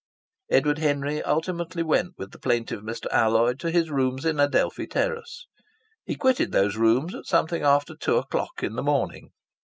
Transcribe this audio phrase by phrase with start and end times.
[0.49, 3.05] Edward Henry ultimately went with the plaintive Mr.
[3.11, 5.45] Alloyd to his rooms in Adelphi Terrace.
[6.07, 9.29] He quitted those rooms at something after two o'clock in the morning.